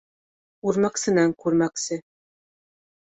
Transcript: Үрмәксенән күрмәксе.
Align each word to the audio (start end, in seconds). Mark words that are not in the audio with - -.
Үрмәксенән 0.71 1.35
күрмәксе. 1.45 2.01